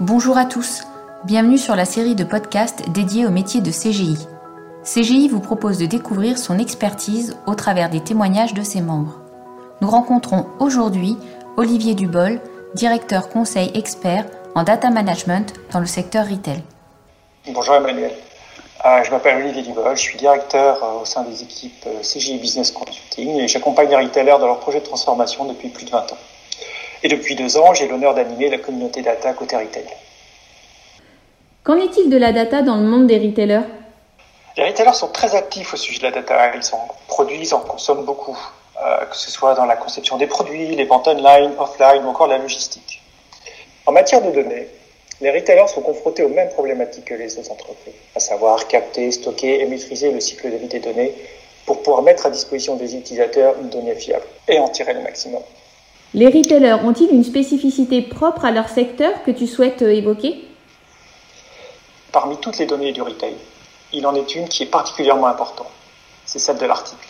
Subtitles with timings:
[0.00, 0.84] Bonjour à tous,
[1.24, 4.16] bienvenue sur la série de podcasts dédiée au métier de CGI.
[4.82, 9.20] CGI vous propose de découvrir son expertise au travers des témoignages de ses membres.
[9.82, 11.18] Nous rencontrons aujourd'hui
[11.58, 12.40] Olivier Dubol,
[12.74, 14.24] directeur conseil expert
[14.54, 16.62] en data management dans le secteur retail.
[17.48, 18.14] Bonjour Emmanuel,
[18.86, 22.38] euh, je m'appelle Olivier Dubol, je suis directeur euh, au sein des équipes euh, CGI
[22.38, 25.98] Business Consulting et j'accompagne les retailers dans leur projet de transformation depuis plus de 20
[25.98, 26.18] ans.
[27.02, 29.86] Et depuis deux ans, j'ai l'honneur d'animer la communauté data côté retail.
[31.64, 33.64] Qu'en est-il de la data dans le monde des retailers?
[34.56, 36.54] Les retailers sont très actifs au sujet de la data.
[36.54, 38.36] Ils en produisent, en consomment beaucoup,
[38.82, 42.26] euh, que ce soit dans la conception des produits, les ventes online, offline ou encore
[42.26, 43.02] la logistique.
[43.86, 44.68] En matière de données,
[45.20, 49.60] les retailers sont confrontés aux mêmes problématiques que les autres entreprises, à savoir capter, stocker
[49.60, 51.12] et maîtriser le cycle de vie des données
[51.66, 55.42] pour pouvoir mettre à disposition des utilisateurs une donnée fiable et en tirer le maximum.
[56.12, 60.44] Les retailers ont-ils une spécificité propre à leur secteur que tu souhaites euh, évoquer?
[62.10, 63.36] Parmi toutes les données du retail,
[63.92, 65.70] il en est une qui est particulièrement importante.
[66.24, 67.06] C'est celle de l'article.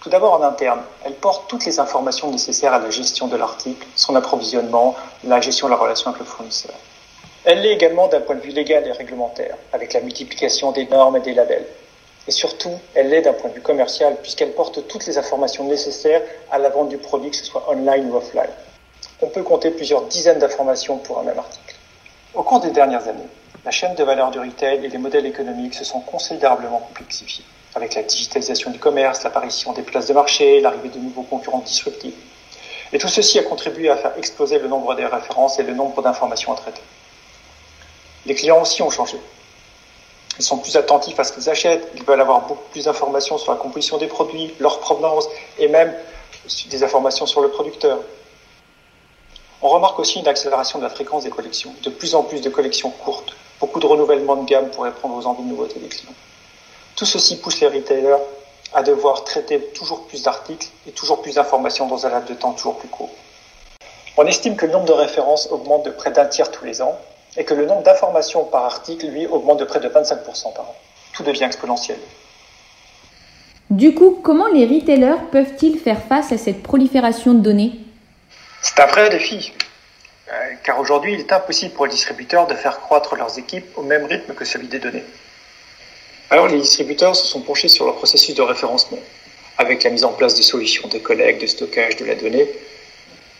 [0.00, 3.86] Tout d'abord en interne, elle porte toutes les informations nécessaires à la gestion de l'article,
[3.94, 4.94] son approvisionnement,
[5.24, 6.74] la gestion de la relation avec le fournisseur.
[7.44, 11.16] Elle l'est également d'un point de vue légal et réglementaire, avec la multiplication des normes
[11.16, 11.66] et des labels.
[12.28, 16.22] Et surtout, elle l'est d'un point de vue commercial puisqu'elle porte toutes les informations nécessaires
[16.50, 18.50] à la vente du produit, que ce soit online ou offline.
[19.22, 21.76] On peut compter plusieurs dizaines d'informations pour un même article.
[22.34, 23.28] Au cours des dernières années,
[23.64, 27.94] la chaîne de valeur du retail et les modèles économiques se sont considérablement complexifiés, avec
[27.94, 32.14] la digitalisation du commerce, l'apparition des places de marché, l'arrivée de nouveaux concurrents disruptifs.
[32.92, 36.02] Et tout ceci a contribué à faire exploser le nombre des références et le nombre
[36.02, 36.82] d'informations à traiter.
[38.26, 39.16] Les clients aussi ont changé.
[40.38, 43.52] Ils sont plus attentifs à ce qu'ils achètent, ils veulent avoir beaucoup plus d'informations sur
[43.52, 45.28] la composition des produits, leur provenance
[45.58, 45.94] et même
[46.70, 48.00] des informations sur le producteur.
[49.62, 52.50] On remarque aussi une accélération de la fréquence des collections, de plus en plus de
[52.50, 56.12] collections courtes, beaucoup de renouvellement de gamme pour répondre aux envies de nouveautés des clients.
[56.94, 58.18] Tout ceci pousse les retailers
[58.74, 62.52] à devoir traiter toujours plus d'articles et toujours plus d'informations dans un laps de temps
[62.52, 63.10] toujours plus court.
[64.18, 66.98] On estime que le nombre de références augmente de près d'un tiers tous les ans
[67.36, 70.76] et que le nombre d'informations par article, lui, augmente de près de 25% par an.
[71.12, 71.98] Tout devient exponentiel.
[73.70, 77.72] Du coup, comment les retailers peuvent-ils faire face à cette prolifération de données?
[78.62, 79.52] C'est un vrai défi,
[80.28, 80.32] euh,
[80.62, 84.04] car aujourd'hui, il est impossible pour les distributeurs de faire croître leurs équipes au même
[84.06, 85.04] rythme que celui des données.
[86.30, 88.98] Alors les distributeurs se sont penchés sur leur processus de référencement,
[89.58, 92.48] avec la mise en place de solutions de collecte, de stockage de la donnée.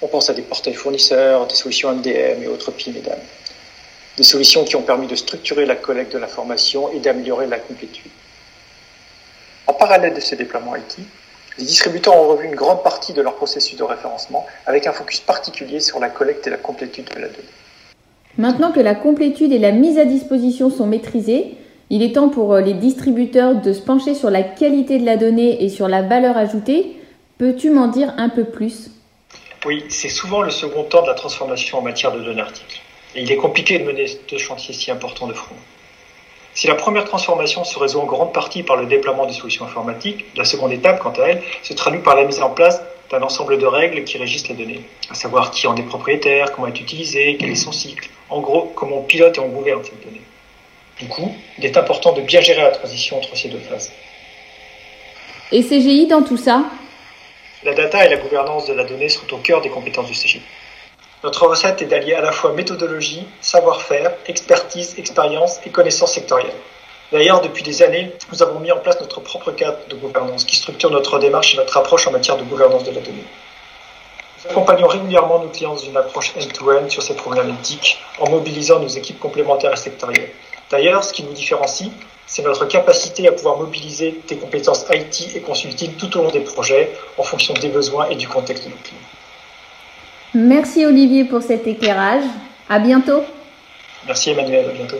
[0.03, 3.19] On pense à des portails fournisseurs, des solutions MDM et autres PIM et DAM
[4.17, 8.11] des solutions qui ont permis de structurer la collecte de l'information et d'améliorer la complétude.
[9.67, 10.99] En parallèle de ces déploiements IT,
[11.59, 15.21] les distributeurs ont revu une grande partie de leur processus de référencement avec un focus
[15.21, 17.49] particulier sur la collecte et la complétude de la donnée.
[18.39, 21.57] Maintenant que la complétude et la mise à disposition sont maîtrisées,
[21.89, 25.17] il est temps pour euh, les distributeurs de se pencher sur la qualité de la
[25.17, 26.97] donnée et sur la valeur ajoutée.
[27.39, 28.91] Peux-tu m'en dire un peu plus?
[29.65, 32.81] Oui, c'est souvent le second temps de la transformation en matière de données articles.
[33.15, 35.55] Il est compliqué de mener deux chantiers si importants de front.
[36.55, 40.25] Si la première transformation se résout en grande partie par le déploiement des solutions informatiques,
[40.37, 43.59] la seconde étape, quant à elle, se traduit par la mise en place d'un ensemble
[43.59, 44.81] de règles qui régissent les données,
[45.11, 48.73] à savoir qui en est propriétaire, comment est utilisé, quel est son cycle, en gros,
[48.75, 50.23] comment on pilote et on gouverne cette donnée.
[50.99, 53.93] Du coup, il est important de bien gérer la transition entre ces deux phases.
[55.53, 56.65] Et CGI dans tout ça?
[57.65, 60.41] La data et la gouvernance de la donnée sont au cœur des compétences du CGI.
[61.25, 66.53] Notre recette est d'allier à la fois méthodologie, savoir-faire, expertise, expérience et connaissances sectorielles.
[67.11, 70.57] D'ailleurs, depuis des années, nous avons mis en place notre propre cadre de gouvernance qui
[70.57, 73.25] structure notre démarche et notre approche en matière de gouvernance de la donnée.
[74.45, 78.89] Nous accompagnons régulièrement nos clients dans une approche end-to-end sur ces problématiques en mobilisant nos
[78.89, 80.31] équipes complémentaires et sectorielles.
[80.71, 81.91] D'ailleurs, ce qui nous différencie,
[82.27, 86.41] c'est notre capacité à pouvoir mobiliser des compétences IT et consulting tout au long des
[86.41, 88.99] projets en fonction des besoins et du contexte de nos clients.
[90.37, 92.23] Merci Olivier pour cet éclairage.
[92.69, 93.23] À bientôt.
[94.07, 94.97] Merci Emmanuel, à bientôt.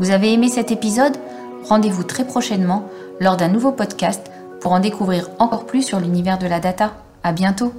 [0.00, 1.16] Vous avez aimé cet épisode?
[1.62, 2.88] Rendez-vous très prochainement
[3.20, 4.28] lors d'un nouveau podcast
[4.60, 6.94] pour en découvrir encore plus sur l'univers de la data.
[7.22, 7.72] À bientôt.